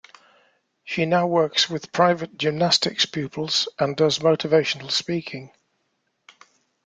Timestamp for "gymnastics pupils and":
2.35-3.95